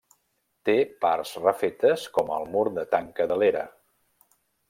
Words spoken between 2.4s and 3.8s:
mur de tanca de l'era.